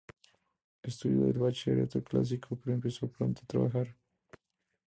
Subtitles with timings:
[0.81, 3.95] Estudió el bachillerato clásico, pero empezó pronto a trabajar.